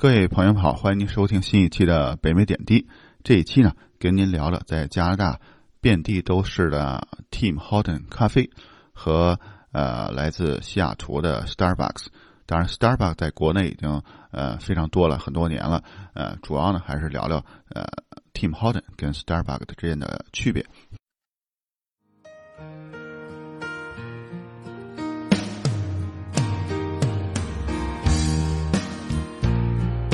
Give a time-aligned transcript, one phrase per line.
[0.00, 2.86] 各位朋友们好，欢迎您收听新一期的北美点滴。
[3.24, 5.40] 这一期呢，跟您聊聊在加拿大
[5.80, 8.48] 遍地都是的 Tim Horton 咖啡
[8.92, 9.40] 和
[9.72, 12.06] 呃来自西雅图的 Starbucks。
[12.46, 14.00] 当然，Starbucks 在国内已经
[14.30, 15.82] 呃非常多了很多年了。
[16.14, 17.84] 呃，主要呢还是聊聊呃
[18.32, 20.64] Tim Horton 跟 Starbucks 之间的区别。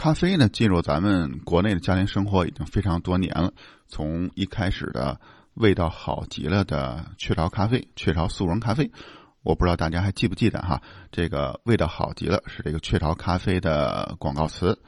[0.00, 3.52] 咖啡呢，进入咱们国内的家庭生活已经非常多年了。
[3.86, 5.20] 从一开始的
[5.52, 8.90] 味道好极了的雀巢咖啡、雀巢速溶咖啡，
[9.42, 10.80] 我不知道大家还记不记得哈？
[11.12, 14.80] 这个味道好极了是这个雀巢咖啡的广告词。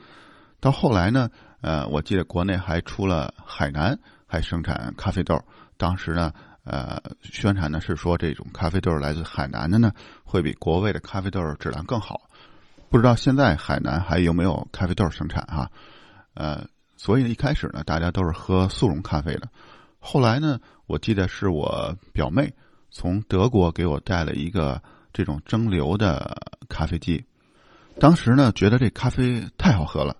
[0.60, 1.28] 到后来呢，
[1.60, 5.38] 呃，我记得国内还出了海南还生产咖啡豆，
[5.76, 6.32] 当时呢，
[6.64, 9.92] 呃，宣传呢是说这种咖啡豆来自海南的呢，
[10.24, 12.30] 会比国外的咖啡豆质量更好。
[12.92, 15.70] 不知道现在海南还有没有咖啡豆生产哈？
[16.34, 19.48] 呃，所以一开始呢，大家都是喝速溶咖啡的。
[19.98, 22.52] 后来呢，我记得是我表妹
[22.90, 26.36] 从德国给我带了一个这种蒸馏的
[26.68, 27.24] 咖啡机。
[27.98, 30.14] 当时呢，觉得这咖啡太好喝了，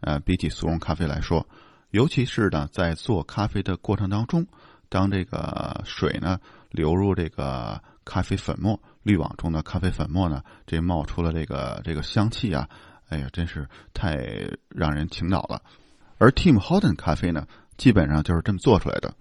[0.00, 1.46] 呃，比起速溶咖啡来说，
[1.92, 4.46] 尤其是呢，在做咖啡的过程当中，
[4.90, 6.38] 当这个水呢
[6.70, 8.78] 流入这个咖啡粉末。
[9.08, 12.68] 滤网中的咖啡粉末呢，这冒出了这个这个香气啊，
[13.08, 14.18] 哎呀，真是太
[14.68, 15.62] 让人倾倒了。
[16.18, 17.46] 而 Tim Horton 咖啡呢，
[17.78, 19.14] 基本上就是这么做出来的：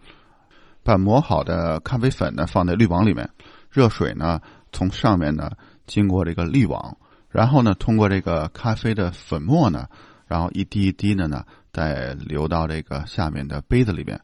[0.84, 3.30] 把磨好的咖啡粉呢放在滤网里面，
[3.72, 4.42] 热水呢
[4.74, 5.52] 从上面呢
[5.86, 6.98] 经过这个滤网，
[7.30, 9.88] 然后呢通过这个咖啡的粉末呢，
[10.28, 14.20] 然后一滴一滴的呢再流到这个下面的杯子里面，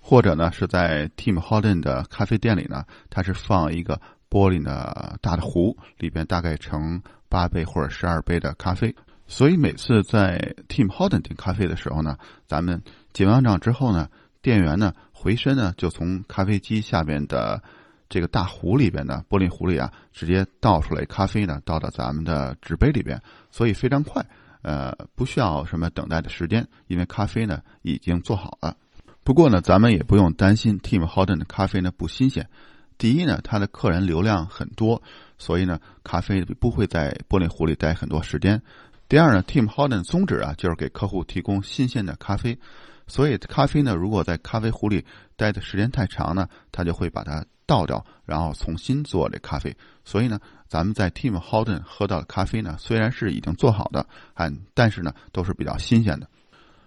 [0.00, 4.00] 或者呢是在 Tim Horton 的咖啡店里呢，它是放一个。
[4.34, 8.92] 玻璃呢，大的壶里边大概盛八杯或者十二杯的咖啡，
[9.28, 14.08] 所以每次在 Tim Horton 订咖啡的时候呢，咱们结完账之后呢，
[14.42, 17.62] 店员呢回身呢就从咖啡机下边的
[18.08, 24.26] 这个大壶里边的玻璃壶里啊，直接倒出来咖啡呢，倒到咱们的纸杯里边，所以非常快，
[24.62, 28.76] 呃，不需要什么等待的时间，因为咖啡呢已经做好了。
[29.22, 32.48] 不过呢，咱们也不用担心 Tim Horton 的咖啡呢不新鲜。
[32.96, 35.02] 第一呢，他的客人流量很多，
[35.38, 38.60] 所以呢，咖啡不会在玻璃壶里待很多时间。
[39.08, 42.58] 第二呢，Tim Horton 宗旨啊，就是给客户提供新鲜的咖啡，
[43.06, 45.04] 所以咖啡呢，如果在咖啡壶里
[45.36, 49.76] 待的时间太长呢，他就会把它倒掉，然后重新做这咖啡。
[50.04, 50.38] 所以呢，
[50.68, 56.28] 咱们在 Tim Horton 喝到的咖啡呢，虽然是已经做好的，但但是呢，都是比较新鲜的。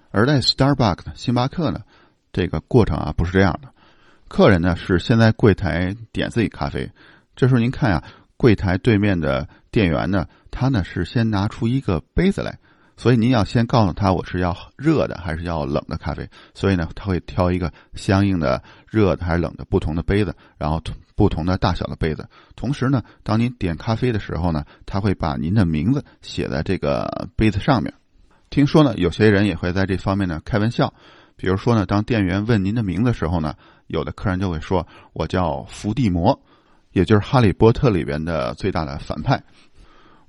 [0.10, 1.82] 而在 Starbucks 星巴克呢，
[2.32, 3.70] 这个过程啊，不是这样的。
[4.28, 6.92] 客人呢是先在柜台点自己咖啡，
[7.36, 8.04] 这时候您看呀，
[8.36, 12.60] 柜台对面的店员呢，他呢是先拿出一个杯子来，
[12.98, 20.82] 所以您要先告诉他我是要热的还是要冷的咖啡，所以呢他会挑一个相应的热的还是冷的不同的杯子，然后
[21.16, 22.28] 不同的大小的杯子。
[22.56, 27.94] 同时呢，当您点咖啡的时候呢，他会把您的名字写在这个杯子上面。
[28.50, 30.94] 听说呢，有些人也会在这方面呢开玩笑，
[31.38, 33.56] 比如说呢，当店员问您的名字的时候呢。
[33.88, 36.40] 有的客人就会说：“我叫伏地魔，
[36.92, 39.42] 也就是《哈利波特》里边的最大的反派。”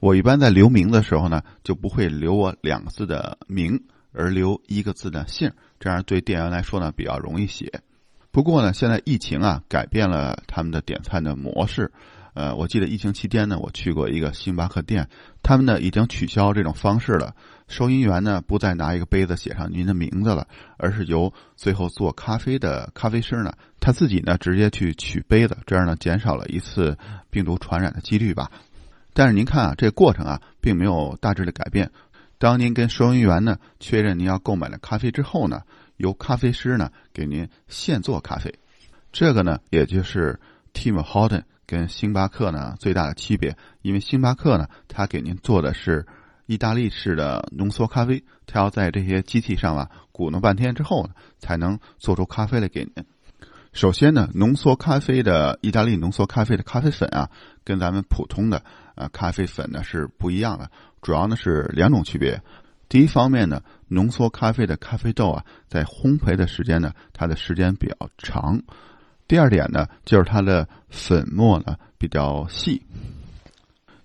[0.00, 3.78] 我一般在留名的时候呢，就不会留我两个字的名，
[4.12, 7.82] 而留一个字的姓，这样对店员来说呢比较容易写。
[8.30, 11.90] 不过呢，现在疫情啊改变了他们的点餐的模式。
[12.38, 15.08] 呃，我记得疫情期间呢，我去过一个星巴克店，
[15.42, 17.34] 他们呢已经取消这种方式了。
[17.66, 20.46] 收银员呢不再拿一个杯子写上您的名字了，
[20.76, 26.96] 而是由最后做咖啡的咖啡师呢他自己呢直接去取杯子，这样呢减少了一次
[27.28, 28.52] 病毒传染的几率吧。
[29.14, 31.90] 但是您看啊，这个过程啊并没有大致的改变。
[32.38, 35.62] 当您跟收银员呢确认您要购买的咖啡之后呢，
[35.96, 38.54] 由咖啡师呢给您现做咖啡。
[39.10, 40.38] 这个呢也就是
[40.72, 46.04] Tim Horton 跟星巴克呢最大的区别，因为星巴克呢他给您做的是。
[46.50, 53.04] 意大利式的浓缩咖啡，它要在这些机器上啊鼓弄半天之后呢，才能做出咖啡来给您。
[53.74, 57.28] 首先呢，浓缩咖啡的意大利浓缩咖啡的咖啡粉啊，
[57.64, 58.62] 跟咱们普通的
[58.94, 60.70] 啊咖啡粉呢是不一样的。
[61.02, 62.40] 主要呢是两种区别。
[62.88, 68.62] 第一方面呢，浓缩咖啡的咖啡豆啊，在烘焙的时间呢，它的时间比较长。
[69.28, 72.82] 第二点呢，就是它的粉末呢比较细。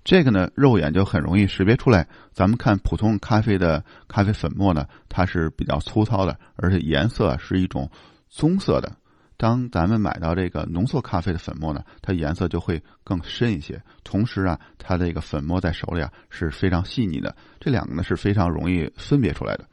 [0.04, 2.06] 这个呢，肉眼就很容易识别出来。
[2.34, 7.90] 咱们看普通咖啡的咖啡粉末呢，它是比较粗糙的，而且颜色是一种
[8.30, 8.92] 棕色的。
[9.38, 13.82] 当咱们买到这个浓缩咖啡的粉末呢，它颜色就会更深一些。
[14.04, 17.34] 同时啊，它这个粉末在手里啊是非常细腻的。
[17.62, 19.66] 这两个呢是非常容易分别出来的。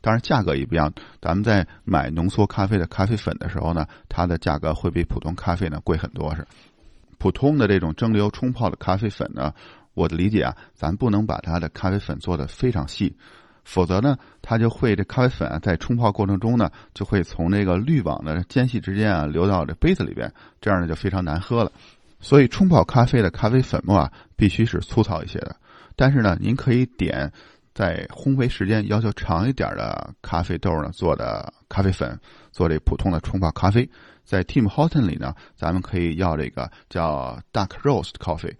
[0.00, 0.92] 当然价格也不一样。
[1.20, 6.34] 咱们在买浓缩咖啡的咖啡粉的时候呢，它的价格会比普通咖啡呢贵很多。
[6.34, 6.46] 是
[7.18, 9.52] 普通的这种蒸馏冲泡的咖啡粉呢，
[9.92, 13.14] 我的理解啊，咱不能把它的咖啡粉做的非常细，
[13.62, 20.32] 否则呢，它就会这咖啡粉啊在冲泡过程中呢，就会从那个滤网的间隙之间啊流到这杯子里边，
[20.62, 21.70] 这样呢就非常难喝了。
[22.20, 25.56] 所以冲泡咖啡的咖啡粉末啊，必须是粗糙一些的。
[25.96, 27.32] 但是呢，您可以点。
[27.80, 32.20] 在烘焙时间要求长一点的咖啡豆呢做的咖啡粉，
[32.52, 33.88] 做这普通的冲泡咖啡，
[34.22, 38.54] 在 Tim Horton 里呢，咱们可以要这个叫 Dark Roast Coffee，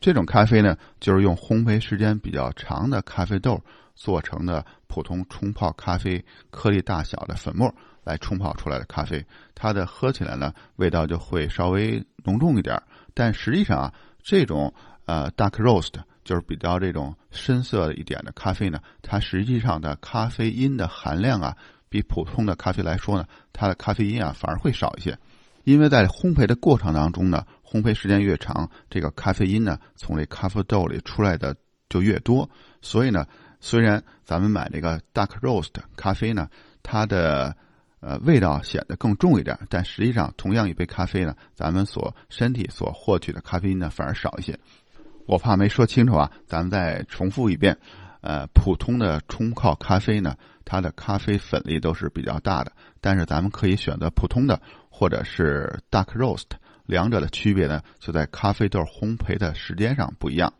[0.00, 3.60] 这种咖啡呢就是用烘焙时间比较长的咖啡豆
[3.94, 7.70] 做成的普通冲泡咖啡颗粒大小的粉末
[8.02, 9.22] 来冲泡出来的咖啡，
[9.54, 12.82] 它的喝起来呢味道就会稍微浓重一点，
[13.12, 14.72] 但实际上啊这种
[15.04, 15.92] 呃 Dark Roast。
[16.24, 21.56] 就是比较这种深色一点的咖啡呢，它实际上的咖啡因的含量啊，
[21.88, 25.16] 比普通的咖啡来说呢，它的咖啡因啊反而会少一些。
[25.64, 31.54] 因为在烘焙的过程当中呢，烘焙时间越长，这个咖啡因呢从这咖啡豆里出来的
[31.88, 32.48] 就越多。
[32.82, 33.26] 所以呢，
[33.60, 36.48] 虽然咱们买这个 dark roast 咖啡呢，
[36.82, 37.56] 它的
[38.00, 44.58] 呃味道显得更重一点，但实际上同样一杯咖啡呢，咱们所身体所获取的咖啡因呢反而少一些。
[45.26, 47.78] 我怕没说清楚啊，咱们再重复一遍。
[48.20, 50.34] 呃，普通的冲泡咖啡呢，
[50.64, 56.46] 它的咖啡粉粒都是比较大的，但是咱们可以选择普通的或者是 dark roast，
[56.86, 60.54] 两者的区别呢就在咖啡豆烘焙的时间上不一样。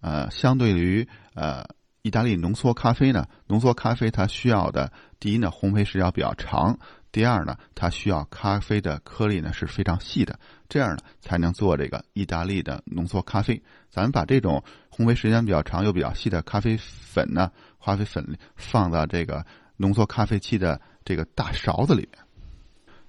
[0.00, 1.64] 呃，相对于呃
[2.02, 6.78] 意大利浓缩咖啡呢，浓缩咖啡它需要的第一呢烘焙时间比较长。
[7.16, 13.62] 第二呢，它需要咖啡的颗粒呢是非常细的，这样呢才能做这个意大利的浓缩咖啡。
[13.88, 14.62] 咱们把这种
[14.94, 17.50] 烘焙时间比较长又比较细的咖啡粉呢，
[17.82, 19.46] 咖啡粉放到这个
[19.78, 22.22] 浓缩咖啡器的这个大勺子里面，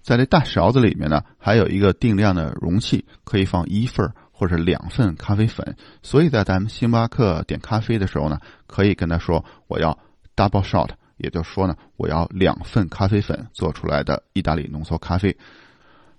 [0.02, 5.76] 在这大勺子里面呢，还有一个定量的容器，可以放一份或者两份咖啡粉。
[6.02, 10.00] 所以在咱们星巴克点咖啡的时候呢，可以跟他说我要
[10.34, 10.92] double shot。
[11.18, 15.36] 也就是说呢，我要两份咖啡粉做出来的意大利浓缩咖啡，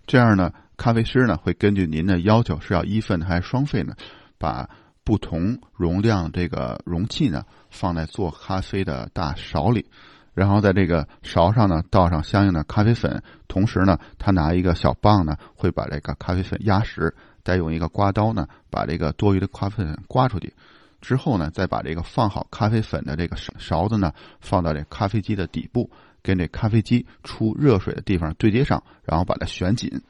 [0.07, 3.95] 这样呢，咖啡师呢会根据您的要求是要一份还是双份呢，
[4.39, 4.69] 把
[5.05, 9.87] 不同容量这个容器呢放在做咖啡的大勺里，
[10.35, 20.53] 然后在这个勺上呢倒上相应的咖啡粉，同时呢，他拿一个小棒呢会把这个咖啡粉压实，再用一个刮刀呢把这个多余的咖啡粉刮出去。
[21.09, 25.91] 之后呢，再把这个放好咖啡粉的这个勺子呢，放到这咖啡机的底部，
[26.23, 30.03] 跟这咖啡机出热水的地方对接上，然后把它旋紧。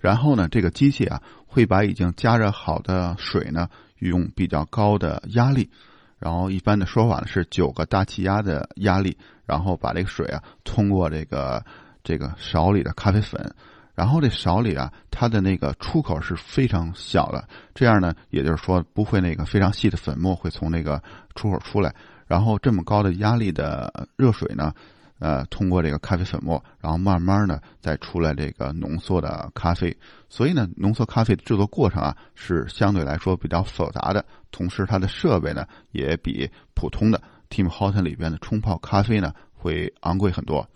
[0.00, 3.68] 然后呢，这个机器啊，会把已经加热好的水呢，
[4.00, 5.70] 用比较高的压力，
[6.18, 11.64] 然后一般的说法呢是九个大气压的压力，然后把这个水啊，通过这个
[12.02, 13.54] 这个勺里的咖啡粉。
[13.96, 21.02] 然后这勺里啊，它的那个出口是非常小的，这样呢，也就是说不会那个非常细的粉末会从那个
[21.34, 21.92] 出口出来。
[22.26, 24.74] 然后这么高的压力的热水呢，
[25.18, 29.96] 呃，通过这个咖啡粉末，然后慢慢的再出来这个浓缩的咖啡。
[30.28, 40.68] 所以呢，浓缩咖啡的制作过程啊是相对来说比较复杂的，同时它的设备呢也比普通的 Tim Horton 里边的冲泡咖啡呢会昂贵很多。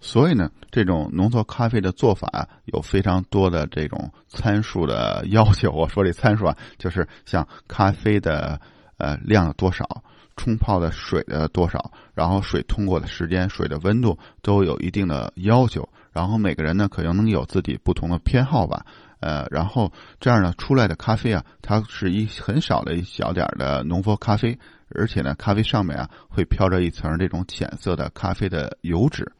[0.00, 5.70] 所以呢，这种浓缩咖啡的做法有非常多的这种参数的要求。
[5.72, 8.60] 我说这参数啊，就是像咖啡的
[8.98, 10.04] 呃量的多少，
[10.36, 15.88] 冲泡的水的多少，然后水通过的时间、水的温度都有一定的要求。
[16.12, 18.86] 然后每个人呢，可能能有自己不同的偏好吧。
[19.20, 24.58] 呃，然后这样呢，出来的咖啡啊，它是一很少的一小点的浓缩咖啡，
[24.94, 29.32] 而且呢，咖啡上面啊会飘着一层这种浅色的咖啡的油脂。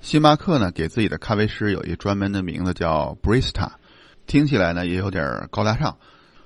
[0.00, 3.72] 星巴克呢，给自己的咖啡师有一专门的名字叫 Barista，
[4.26, 5.98] 听起来呢也有点高大上。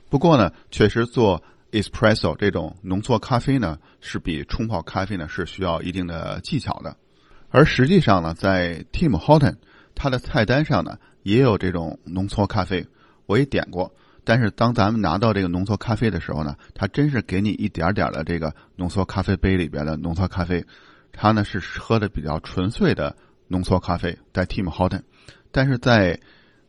[0.09, 6.97] 不过呢，确实做 Espresso 这种浓缩咖啡呢，是比冲泡咖啡呢是需要一定的技巧的。
[7.50, 9.56] 而实际上呢，在 Tim Horton
[9.94, 12.87] 它的菜单上呢，也有这种浓缩咖啡，
[13.26, 13.94] 我也点过。
[14.25, 20.64] 但是当咱们拿到这个浓缩咖啡的时候呢，它真是给你一点点的这个浓缩咖啡杯里边的浓缩咖啡，
[21.12, 23.14] 它呢是喝的比较纯粹的
[23.52, 25.02] 浓缩咖啡，在 Tim Horton，
[25.52, 26.18] 但是在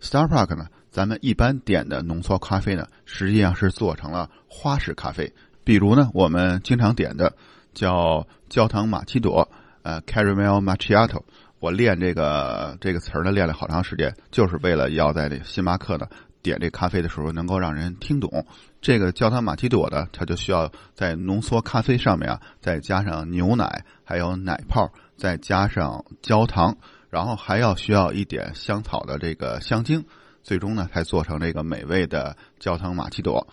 [0.02, 7.34] Starbuck 呢，咱们一般点的浓缩咖啡呢，实际上是做成了花式咖啡，比如呢，我们经常点的
[7.74, 9.50] 叫焦糖玛奇朵，
[9.82, 11.24] 呃，Caramel Macchiato。
[11.60, 16.06] 我练这个这个词儿呢，练了好长时间，就是为了要在这星巴克呢
[16.42, 18.46] 点这咖啡的时候能够让人听懂。
[18.82, 26.78] 这个焦糖玛奇朵呢，它就需要在浓缩咖啡上面啊，再加上牛奶，还有奶泡，再加上焦糖，
[27.10, 30.06] 然后还要需要一点香草的这个香精，
[30.44, 33.48] 最终呢才做成这个美味的焦糖玛奇朵。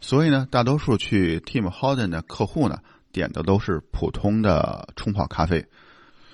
[0.00, 2.78] 所以呢，大多数去 Tim Horton 的客户呢，
[3.12, 5.66] 点的都是普通的冲泡咖啡。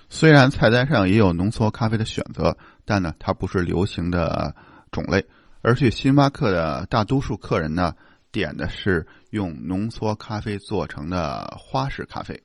[0.09, 4.54] 虽然菜单上也有浓缩咖啡的选择，但呢，它不是流行的
[4.92, 5.26] 种类。
[5.62, 7.95] 而去星巴克的大多数客人呢，
[8.30, 12.40] 点的是用浓缩咖啡做成的花式咖啡。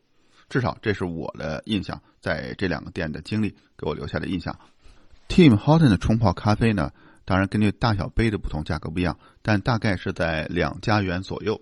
[0.51, 4.59] 至少这是我的印象，在这两个店的经历给我留下的印象。
[5.29, 6.91] Tim Horton 的冲泡咖啡呢，
[7.23, 11.61] 当然根据大小杯的不同，价格不一样，但大概是在两加元左右。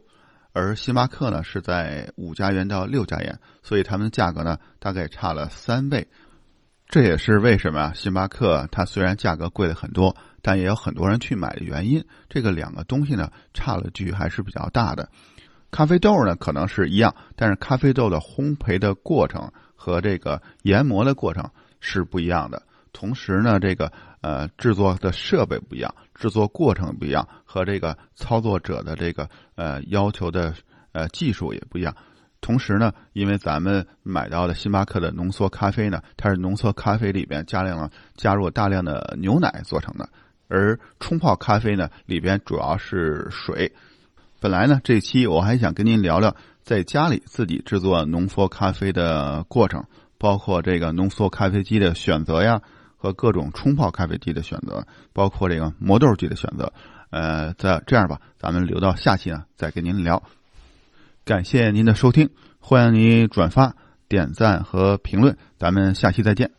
[0.53, 6.07] 而星巴克呢是在五加元到六加元，所以它们的价格呢大概差了三倍。
[6.87, 12.03] 这也是为什么啊星巴克它虽然价格贵了很多，但也有很多人去买的原因。
[12.27, 15.11] 这个两个东西呢差了距还是比较大的。
[15.71, 21.49] 咖啡豆呢可能是一样，但是咖啡豆的烘焙的过程和这个研磨的过程
[21.79, 22.63] 是不一样的。
[22.91, 30.55] 同时呢，这个呃制作的设备不一样，制作过程不一样，和这个操作者的这个呃要求的
[30.91, 31.95] 呃技术也不一样。
[32.41, 40.09] 同时呢，因为咱们买到的星巴克的浓缩咖啡呢，它是浓缩咖啡里边加量了加入大量的牛奶做成的，
[40.47, 43.71] 而冲泡咖啡呢里边主要是水。
[44.39, 49.85] 本来呢，这期我还想跟您聊聊在家里自己制作浓缩咖啡的过程，
[50.17, 52.61] 包括这个浓缩咖啡机的选择呀。
[53.01, 56.73] 和各种冲泡咖啡机的选择，包括这个磨豆机的选择，
[57.11, 60.21] 呃，在这样吧，咱们留到下期呢再跟您聊。
[61.23, 62.29] 感谢您的收听，
[62.59, 63.73] 欢迎您转发、
[64.09, 66.58] 点赞和评论，咱们下期再见。